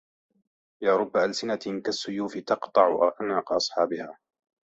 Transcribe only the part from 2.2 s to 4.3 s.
تَقْطَعُ أَعْنَاقَ أَصْحَابِهَا